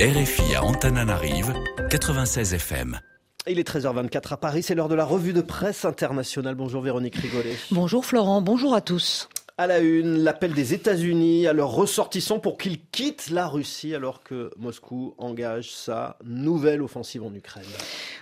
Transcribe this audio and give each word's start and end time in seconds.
RFI 0.00 0.54
à 0.54 0.64
Antananarive, 0.64 1.52
96 1.90 2.54
FM. 2.54 2.98
Il 3.46 3.58
est 3.58 3.68
13h24 3.68 4.32
à 4.32 4.36
Paris, 4.38 4.62
c'est 4.62 4.74
l'heure 4.74 4.88
de 4.88 4.94
la 4.94 5.04
revue 5.04 5.34
de 5.34 5.42
presse 5.42 5.84
internationale. 5.84 6.54
Bonjour 6.54 6.80
Véronique 6.80 7.16
Rigolet. 7.16 7.54
Bonjour 7.70 8.06
Florent, 8.06 8.40
bonjour 8.40 8.74
à 8.74 8.80
tous. 8.80 9.28
À 9.60 9.66
la 9.66 9.80
une, 9.80 10.24
l'appel 10.24 10.54
des 10.54 10.72
États-Unis 10.72 11.46
à 11.46 11.52
leurs 11.52 11.72
ressortissants 11.72 12.38
pour 12.38 12.56
qu'ils 12.56 12.80
quittent 12.80 13.28
la 13.28 13.46
Russie 13.46 13.94
alors 13.94 14.22
que 14.22 14.50
Moscou 14.56 15.14
engage 15.18 15.70
sa 15.70 16.16
nouvelle 16.24 16.80
offensive 16.80 17.22
en 17.22 17.34
Ukraine. 17.34 17.66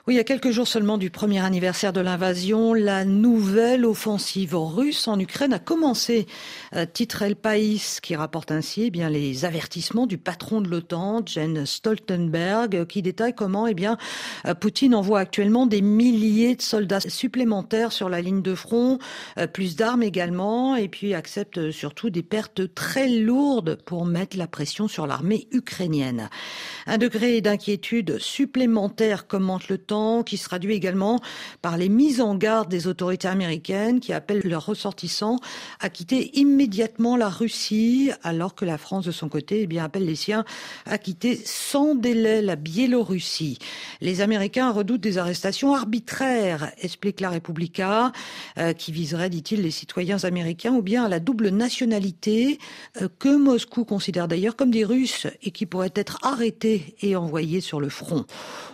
Oui, 0.08 0.14
il 0.14 0.16
y 0.16 0.20
a 0.20 0.24
quelques 0.24 0.50
jours 0.50 0.66
seulement 0.66 0.98
du 0.98 1.10
premier 1.10 1.38
anniversaire 1.38 1.92
de 1.92 2.00
l'invasion, 2.00 2.74
la 2.74 3.04
nouvelle 3.04 3.84
offensive 3.84 4.56
russe 4.56 5.06
en 5.06 5.20
Ukraine 5.20 5.52
a 5.52 5.60
commencé. 5.60 6.26
Euh, 6.74 6.86
titre 6.92 7.22
El 7.22 7.36
País 7.36 7.98
qui 8.02 8.16
rapporte 8.16 8.50
ainsi 8.50 8.86
eh 8.86 8.90
bien 8.90 9.08
les 9.08 9.44
avertissements 9.44 10.08
du 10.08 10.18
patron 10.18 10.60
de 10.60 10.68
l'OTAN, 10.68 11.22
Jens 11.24 11.66
Stoltenberg, 11.66 12.84
qui 12.86 13.00
détaille 13.00 13.34
comment 13.34 13.68
eh 13.68 13.74
bien 13.74 13.96
euh, 14.44 14.54
Poutine 14.54 14.92
envoie 14.92 15.20
actuellement 15.20 15.66
des 15.66 15.82
milliers 15.82 16.56
de 16.56 16.62
soldats 16.62 16.98
supplémentaires 16.98 17.92
sur 17.92 18.08
la 18.08 18.20
ligne 18.20 18.42
de 18.42 18.56
front, 18.56 18.98
euh, 19.38 19.46
plus 19.46 19.76
d'armes 19.76 20.02
également, 20.02 20.74
et 20.74 20.88
puis 20.88 21.14
accepte 21.28 21.70
surtout 21.72 22.08
des 22.08 22.22
pertes 22.22 22.74
très 22.74 23.06
lourdes 23.06 23.76
pour 23.84 24.06
mettre 24.06 24.38
la 24.38 24.46
pression 24.46 24.88
sur 24.88 25.06
l'armée 25.06 25.46
ukrainienne. 25.52 26.30
Un 26.86 26.96
degré 26.96 27.42
d'inquiétude 27.42 28.16
supplémentaire 28.18 29.26
commente 29.26 29.68
le 29.68 29.76
temps, 29.76 30.22
qui 30.22 30.38
se 30.38 30.44
traduit 30.44 30.72
également 30.72 31.20
par 31.60 31.76
les 31.76 31.90
mises 31.90 32.22
en 32.22 32.34
garde 32.34 32.70
des 32.70 32.86
autorités 32.86 33.28
américaines 33.28 34.00
qui 34.00 34.14
appellent 34.14 34.40
leurs 34.42 34.64
ressortissants 34.64 35.38
à 35.80 35.90
quitter 35.90 36.30
immédiatement 36.38 37.14
la 37.18 37.28
Russie, 37.28 38.10
alors 38.22 38.54
que 38.54 38.64
la 38.64 38.78
France, 38.78 39.04
de 39.04 39.12
son 39.12 39.28
côté, 39.28 39.60
eh 39.60 39.66
bien, 39.66 39.84
appelle 39.84 40.06
les 40.06 40.16
siens 40.16 40.46
à 40.86 40.96
quitter 40.96 41.38
sans 41.44 41.94
délai 41.94 42.40
la 42.40 42.56
Biélorussie. 42.56 43.58
Les 44.00 44.22
Américains 44.22 44.70
redoutent 44.70 45.02
des 45.02 45.18
arrestations 45.18 45.74
arbitraires, 45.74 46.72
explique 46.78 47.20
la 47.20 47.28
Republica, 47.28 48.12
euh, 48.56 48.72
qui 48.72 48.92
viserait, 48.92 49.28
dit-il, 49.28 49.60
les 49.60 49.70
citoyens 49.70 50.24
américains 50.24 50.72
ou 50.72 50.80
bien 50.80 51.04
à 51.04 51.08
la 51.08 51.17
double 51.20 51.48
nationalité 51.48 52.58
euh, 53.00 53.08
que 53.18 53.36
Moscou 53.36 53.84
considère 53.84 54.28
d'ailleurs 54.28 54.56
comme 54.56 54.70
des 54.70 54.84
Russes 54.84 55.26
et 55.42 55.50
qui 55.50 55.66
pourraient 55.66 55.92
être 55.94 56.18
arrêtés 56.22 56.96
et 57.00 57.16
envoyés 57.16 57.60
sur 57.60 57.80
le 57.80 57.88
front. 57.88 58.24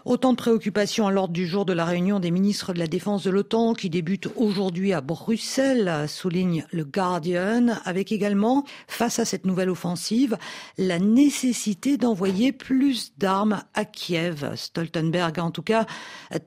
Autant 0.04 0.32
de 0.32 0.36
préoccupations 0.36 1.06
à 1.06 1.12
l'ordre 1.12 1.32
du 1.32 1.46
jour 1.46 1.64
de 1.64 1.72
la 1.72 1.84
réunion 1.84 2.20
des 2.20 2.30
ministres 2.30 2.72
de 2.72 2.78
la 2.78 2.86
Défense 2.86 3.24
de 3.24 3.30
l'OTAN 3.30 3.74
qui 3.74 3.90
débute 3.90 4.28
aujourd'hui 4.36 4.92
à 4.92 5.00
Bruxelles, 5.00 6.06
souligne 6.08 6.66
le 6.72 6.84
Guardian, 6.84 7.80
avec 7.84 8.12
également, 8.12 8.64
face 8.86 9.18
à 9.18 9.24
cette 9.24 9.46
nouvelle 9.46 9.70
offensive, 9.70 10.36
la 10.78 10.98
nécessité 10.98 11.96
d'envoyer 11.96 12.52
plus 12.52 13.12
d'armes 13.18 13.62
à 13.74 13.84
Kiev. 13.84 14.54
Stoltenberg 14.56 15.38
a 15.38 15.44
en 15.44 15.50
tout 15.50 15.62
cas 15.62 15.86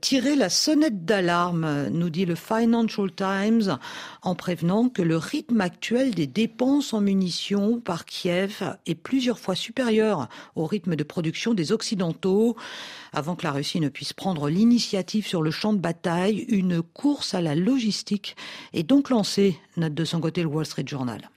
tiré 0.01 0.35
la 0.35 0.49
sonnette 0.49 1.05
d'alarme, 1.05 1.87
nous 1.89 2.09
dit 2.09 2.25
le 2.25 2.35
Financial 2.35 3.11
Times, 3.11 3.77
en 4.21 4.35
prévenant 4.35 4.89
que 4.89 5.01
le 5.01 5.17
rythme 5.17 5.61
actuel 5.61 5.86
des 5.93 6.27
dépenses 6.27 6.93
en 6.93 7.01
munitions 7.01 7.79
par 7.79 8.05
Kiev 8.05 8.75
est 8.85 8.95
plusieurs 8.95 9.39
fois 9.39 9.55
supérieur 9.55 10.27
au 10.55 10.65
rythme 10.65 10.95
de 10.95 11.03
production 11.03 11.53
des 11.53 11.71
Occidentaux. 11.71 12.57
Avant 13.13 13.35
que 13.35 13.43
la 13.43 13.51
Russie 13.51 13.79
ne 13.79 13.89
puisse 13.89 14.13
prendre 14.13 14.49
l'initiative 14.49 15.25
sur 15.25 15.41
le 15.41 15.51
champ 15.51 15.73
de 15.73 15.79
bataille, 15.79 16.45
une 16.49 16.81
course 16.81 17.33
à 17.33 17.41
la 17.41 17.55
logistique 17.55 18.35
est 18.73 18.83
donc 18.83 19.09
lancée, 19.09 19.57
note 19.77 19.93
de 19.93 20.05
son 20.05 20.19
côté 20.19 20.41
le 20.41 20.47
Wall 20.47 20.65
Street 20.65 20.85
Journal. 20.85 21.29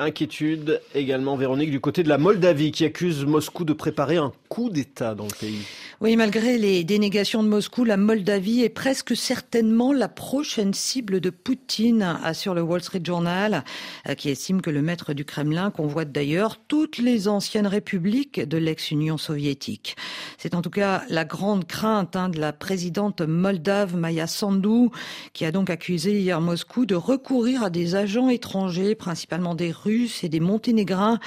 Inquiétude 0.00 0.80
également, 0.94 1.36
Véronique, 1.36 1.70
du 1.70 1.78
côté 1.78 2.02
de 2.02 2.08
la 2.08 2.16
Moldavie 2.16 2.72
qui 2.72 2.86
accuse 2.86 3.26
Moscou 3.26 3.64
de 3.64 3.74
préparer 3.74 4.16
un 4.16 4.32
coup 4.48 4.70
d'État 4.70 5.14
dans 5.14 5.26
le 5.26 5.38
pays. 5.38 5.60
Oui, 6.00 6.16
malgré 6.16 6.56
les 6.56 6.82
dénégations 6.84 7.42
de 7.42 7.48
Moscou, 7.48 7.84
la 7.84 7.98
Moldavie 7.98 8.62
est 8.62 8.70
presque 8.70 9.14
certainement 9.14 9.92
la 9.92 10.08
prochaine 10.08 10.72
cible 10.72 11.20
de 11.20 11.28
Poutine, 11.28 12.18
assure 12.24 12.54
le 12.54 12.62
Wall 12.62 12.80
Street 12.80 13.02
Journal, 13.04 13.62
euh, 14.08 14.14
qui 14.14 14.30
estime 14.30 14.62
que 14.62 14.70
le 14.70 14.80
maître 14.80 15.12
du 15.12 15.26
Kremlin 15.26 15.70
convoite 15.70 16.12
d'ailleurs 16.12 16.56
toutes 16.66 16.96
les 16.96 17.28
anciennes 17.28 17.66
républiques 17.66 18.40
de 18.40 18.56
l'ex-Union 18.56 19.18
soviétique. 19.18 19.96
C'est 20.38 20.54
en 20.54 20.62
tout 20.62 20.70
cas 20.70 21.02
la 21.10 21.26
grande 21.26 21.66
crainte 21.66 22.16
hein, 22.16 22.30
de 22.30 22.40
la 22.40 22.54
présidente 22.54 23.20
moldave 23.20 23.94
Maya 23.94 24.26
Sandu, 24.26 24.88
qui 25.34 25.44
a 25.44 25.52
donc 25.52 25.68
accusé 25.68 26.18
hier 26.18 26.40
Moscou 26.40 26.86
de 26.86 26.94
recourir 26.94 27.62
à 27.62 27.68
des 27.68 27.94
agents 27.94 28.30
étrangers, 28.30 28.94
principalement 28.94 29.54
des 29.54 29.70
Russes, 29.70 29.89
et 29.90 30.28
des 30.28 30.40
Monténégrins 30.40 31.18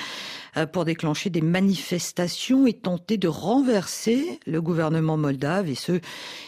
euh, 0.56 0.66
pour 0.66 0.86
déclencher 0.86 1.30
des 1.30 1.42
manifestations 1.42 2.68
et 2.68 2.74
tenter 2.74 3.18
de 3.18 3.28
renverser 3.28 4.40
le 4.46 4.62
gouvernement 4.62 5.18
moldave 5.18 5.70
et 5.70 5.76
ce, 5.76 6.00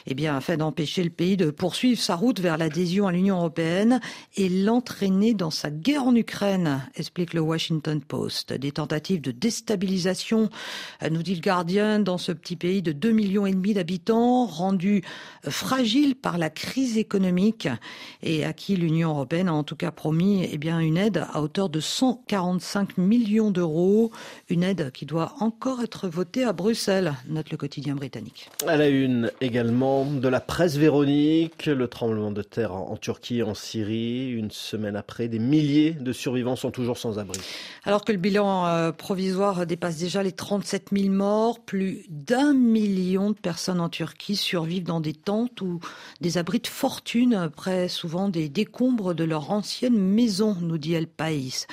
eh 0.06 0.14
bien, 0.14 0.38
afin 0.38 0.58
d'empêcher 0.58 1.04
le 1.04 1.10
pays 1.10 1.38
de 1.38 1.50
poursuivre 1.50 2.00
sa 2.00 2.16
route 2.16 2.40
vers 2.40 2.58
l'adhésion 2.58 3.08
à 3.08 3.12
l'Union 3.12 3.38
européenne 3.38 4.00
et 4.38 4.48
l'entraîner 4.48 5.34
dans 5.34 5.50
sa 5.50 5.72
guerre 5.72 6.04
en 6.04 6.16
Ukraine, 6.16 6.88
explique 6.96 7.34
le 7.34 7.42
Washington 7.42 8.00
Post. 8.00 8.54
Des 8.54 8.72
tentatives 8.72 9.22
de 9.22 9.32
déstabilisation, 9.32 10.50
euh, 11.04 11.10
nous 11.10 11.24
dit 11.24 11.36
le 11.36 11.42
Guardian, 11.42 12.00
dans 12.00 12.18
ce 12.18 12.32
petit 12.32 12.56
pays 12.56 12.82
de 12.82 12.92
2 12.92 13.12
millions 13.12 13.46
et 13.46 13.54
demi 13.54 13.74
d'habitants, 13.74 14.46
rendu 14.46 15.04
euh, 15.46 15.52
fragile 15.52 16.16
par 16.16 16.38
la 16.38 16.50
crise 16.50 16.98
économique 16.98 17.68
et 18.22 18.46
à 18.46 18.54
qui 18.54 18.76
l'Union 18.76 19.10
européenne 19.10 19.50
a 19.50 19.54
en 19.54 19.64
tout 19.64 19.76
cas 19.76 19.92
promis, 19.92 20.48
eh 20.52 20.58
bien, 20.58 20.80
une 20.80 20.98
aide 20.98 21.26
à 21.34 21.42
hauteur 21.42 21.70
de 21.70 21.80
145 22.06 23.00
millions 23.00 23.50
d'euros, 23.50 24.12
une 24.50 24.62
aide 24.62 24.92
qui 24.92 25.08
doit 25.08 25.34
encore 25.40 25.82
être 25.82 26.08
votée 26.08 26.44
à 26.44 26.54
Bruxelles, 26.54 27.16
note 27.28 27.50
le 27.50 27.58
quotidien 27.58 27.96
britannique. 27.96 28.48
À 28.68 28.78
la 28.78 28.90
une 28.90 29.32
également 29.42 30.06
de 30.06 30.28
la 30.28 30.40
presse 30.40 30.78
Véronique, 30.78 31.66
le 31.66 31.88
tremblement 31.88 32.30
de 32.30 32.44
terre 32.44 32.76
en 32.76 32.96
Turquie 32.98 33.40
et 33.40 33.44
en 33.44 33.56
Syrie, 33.56 34.30
une 34.30 34.52
semaine 34.52 34.96
après, 34.96 35.28
des 35.28 35.40
milliers 35.40 35.94
de 35.94 36.14
survivants 36.14 36.56
sont 36.56 36.70
toujours 36.70 37.00
sans 37.00 37.18
abri. 37.18 37.40
Alors 37.86 38.06
que 38.06 38.12
le 38.12 38.20
bilan 38.20 38.68
euh, 38.68 38.92
provisoire 38.92 39.66
dépasse 39.66 39.98
déjà 39.98 40.22
les 40.22 40.32
37 40.32 40.90
000 40.96 41.12
morts, 41.12 41.60
plus 41.60 42.06
d'un 42.10 42.54
million 42.54 43.32
de 43.32 43.36
personnes 43.36 43.80
en 43.80 43.90
Turquie 43.90 44.36
survivent 44.36 44.84
dans 44.84 45.02
des 45.02 45.14
tentes 45.14 45.60
ou 45.62 45.80
des 46.22 46.38
abris 46.38 46.60
de 46.60 46.68
fortune, 46.68 47.50
près 47.56 47.88
souvent 47.88 48.30
des 48.30 48.48
décombres 48.48 49.16
de 49.16 49.24
leur 49.24 49.50
ancienne 49.50 49.98
maison, 49.98 50.56
nous 50.62 50.78
dit 50.78 50.94
El 50.94 51.08
País. 51.08 51.66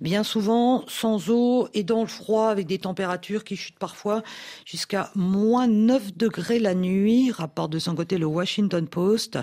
Bien 0.00 0.22
souvent 0.22 0.84
sans 0.86 1.30
eau 1.30 1.68
et 1.74 1.82
dans 1.82 2.02
le 2.02 2.06
froid 2.06 2.48
avec 2.48 2.66
des 2.66 2.78
températures 2.78 3.44
qui 3.44 3.56
chutent 3.56 3.78
parfois 3.78 4.22
jusqu'à 4.64 5.10
moins 5.14 5.66
9 5.66 6.16
degrés 6.16 6.58
la 6.58 6.74
nuit, 6.74 7.32
rapporte 7.32 7.72
de 7.72 7.78
son 7.78 7.94
côté 7.94 8.18
le 8.18 8.26
Washington 8.26 8.86
Post, 8.86 9.38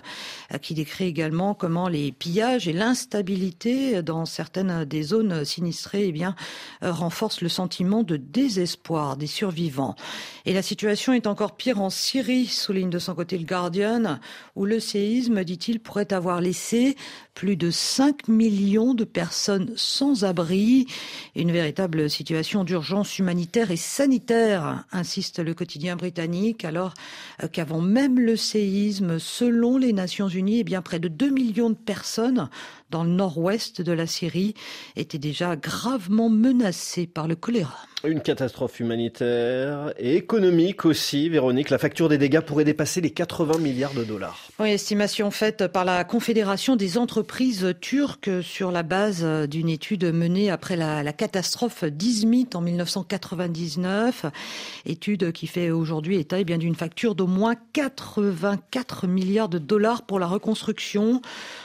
euh, 0.54 0.58
qui 0.58 0.74
décrit 0.74 1.06
également 1.06 1.54
comment 1.54 1.88
les 1.88 2.12
pillages 2.12 2.68
et 2.68 2.74
l'instabilité 2.74 4.02
dans 4.02 4.26
certaines 4.26 4.86
des 4.86 5.04
zones 5.04 5.44
sinistrées 5.46 6.08
eh 6.08 6.26
euh, 6.26 6.92
renforcent 6.92 7.42
le 7.42 7.50
sentiment 7.50 8.04
de 8.04 8.18
désespoir 8.18 9.18
des 9.18 9.28
survivants. 9.28 9.96
Et 10.46 10.54
la 10.54 10.62
situation 10.62 11.14
est 11.14 11.28
encore 11.28 11.56
pire 11.56 11.82
en 11.82 11.90
Syrie, 11.90 12.48
souligne 12.48 12.90
de 12.90 13.00
son 13.00 13.16
côté 13.16 13.38
le 13.38 13.46
Guardian, 13.46 14.20
où 14.56 14.66
le 14.66 14.80
séisme, 14.80 15.44
dit-il, 15.44 15.80
pourrait 15.80 16.14
avoir 16.14 16.42
laissé 16.42 16.96
plus 17.34 17.58
de 17.58 17.70
5 17.70 18.28
millions 18.28 18.94
de 18.94 19.04
personnes 19.04 19.74
sans 19.76 20.15
abri. 20.24 20.88
Une 21.36 21.52
véritable 21.52 22.10
situation 22.10 22.64
d'urgence 22.64 23.20
humanitaire 23.20 23.72
et 23.72 23.76
sanitaire, 23.76 24.86
insiste 24.92 25.40
le 25.40 25.54
quotidien 25.54 25.96
britannique, 25.96 26.64
alors 26.64 26.94
qu'avant 27.52 27.82
même 27.82 28.20
le 28.20 28.36
séisme, 28.36 29.20
selon 29.20 29.78
les 29.78 29.94
Nations 29.94 30.30
Unies, 30.30 30.60
eh 30.60 30.64
bien 30.64 30.82
près 30.82 31.00
de 31.00 31.08
2 31.08 31.30
millions 31.30 31.70
de 31.70 31.76
personnes 31.76 32.50
dans 32.92 33.04
le 33.04 33.10
nord-ouest 33.10 33.82
de 33.82 33.92
la 33.92 34.08
Syrie 34.08 34.54
étaient 34.96 35.18
déjà 35.18 35.56
gravement 35.56 36.30
menacées 36.30 37.08
par 37.08 37.28
le 37.28 37.36
choléra. 37.36 37.78
Une 38.04 38.22
catastrophe 38.22 38.80
humanitaire 38.80 39.92
et 39.98 40.16
économique 40.16 40.86
aussi, 40.86 41.28
Véronique. 41.28 41.72
La 41.72 41.80
facture 41.80 42.08
des 42.08 42.20
dégâts 42.20 42.42
pourrait 42.42 42.64
dépasser 42.64 43.02
les 43.02 43.10
80 43.10 43.58
milliards 43.58 43.96
de 43.96 44.04
dollars. 44.04 44.40
Oui, 44.60 44.70
estimation 44.70 45.32
faite 45.32 45.68
par 45.68 45.86
la 45.86 46.04
Confédération 46.04 46.76
des 46.76 47.00
entreprises 47.00 47.74
turques 47.82 48.44
sur 48.44 48.72
la 48.72 48.84
base 48.84 49.26
d'une 49.50 49.70
étude 49.70 50.05
menée 50.12 50.50
après 50.50 50.76
la, 50.76 51.14
catastrophe 51.14 51.84
d'Izmit 51.84 52.50
en 52.54 52.62
1999. 52.62 54.26
Étude 54.86 55.32
qui 55.32 55.48
fait 55.48 55.72
aujourd'hui 55.72 56.18
état 56.18 56.40
eh 56.40 56.46
d'une 56.46 56.76
facture 56.76 57.16
d'au 57.16 57.28
moins 57.28 57.56
84 57.74 59.08
milliards 59.08 59.50
de 59.50 59.58
dollars 59.58 60.04
pour 60.06 60.20
la 60.20 60.28
reconstruction, 60.28 61.22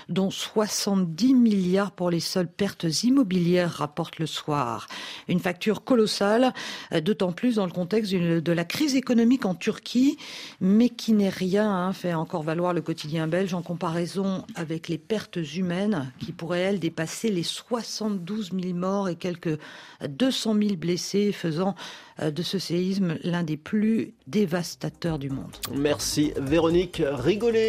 dont 0.08 0.30
70 0.30 1.10
10 1.20 1.34
milliards 1.34 1.92
pour 1.92 2.10
les 2.10 2.20
seules 2.20 2.50
pertes 2.50 3.02
immobilières, 3.02 3.70
rapporte 3.70 4.18
le 4.18 4.26
soir. 4.26 4.86
Une 5.28 5.40
facture 5.40 5.84
colossale, 5.84 6.54
d'autant 7.02 7.32
plus 7.32 7.56
dans 7.56 7.66
le 7.66 7.72
contexte 7.72 8.12
de 8.12 8.52
la 8.52 8.64
crise 8.64 8.94
économique 8.94 9.44
en 9.44 9.54
Turquie, 9.54 10.16
mais 10.60 10.88
qui 10.88 11.12
n'est 11.12 11.28
rien, 11.28 11.70
hein, 11.70 11.92
fait 11.92 12.14
encore 12.14 12.42
valoir 12.42 12.72
le 12.72 12.80
quotidien 12.80 13.26
belge 13.26 13.54
en 13.54 13.62
comparaison 13.62 14.44
avec 14.54 14.88
les 14.88 14.98
pertes 14.98 15.38
humaines 15.56 16.10
qui 16.18 16.32
pourraient, 16.32 16.60
elles, 16.60 16.80
dépasser 16.80 17.30
les 17.30 17.42
72 17.42 18.29
000 18.36 18.74
morts 18.74 19.08
et 19.08 19.16
quelques 19.16 19.58
200 20.06 20.54
000 20.54 20.76
blessés, 20.76 21.32
faisant 21.32 21.74
euh, 22.20 22.30
de 22.30 22.42
ce 22.42 22.58
séisme 22.58 23.18
l'un 23.22 23.42
des 23.42 23.56
plus 23.56 24.14
dévastateurs 24.26 25.18
du 25.18 25.30
monde. 25.30 25.52
Merci 25.74 26.32
Véronique 26.36 27.02
Rigolet. 27.04 27.68